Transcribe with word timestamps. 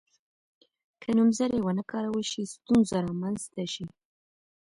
که 1.01 1.09
نومځري 1.17 1.59
ونه 1.61 1.83
کارول 1.91 2.23
شي 2.31 2.41
ستونزه 2.53 2.97
رامنځته 3.07 3.63
شي. 3.73 3.85